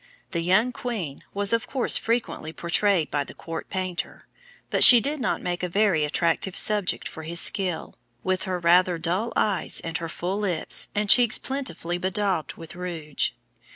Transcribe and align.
The 0.31 0.41
young 0.41 0.71
queen 0.71 1.23
was 1.31 1.53
of 1.53 1.67
course 1.67 1.95
frequently 1.95 2.51
portrayed 2.51 3.11
by 3.11 3.23
the 3.23 3.35
court 3.35 3.69
painter, 3.69 4.25
but 4.71 4.83
she 4.83 4.99
did 4.99 5.19
not 5.19 5.43
make 5.43 5.61
a 5.61 5.69
very 5.69 6.03
attractive 6.03 6.57
subject 6.57 7.07
for 7.07 7.21
his 7.21 7.39
skill, 7.39 7.93
with 8.23 8.45
her 8.45 8.57
rather 8.57 8.97
dull 8.97 9.31
eyes 9.35 9.79
and 9.81 9.99
her 9.99 10.09
full 10.09 10.39
lips, 10.39 10.87
and 10.95 11.07
cheeks 11.07 11.37
plentifully 11.37 11.99
bedaubed 11.99 12.55
with 12.55 12.73
rouge. 12.73 13.29